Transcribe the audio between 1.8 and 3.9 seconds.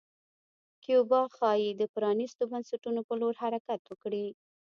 پرانیستو بنسټونو په لور حرکت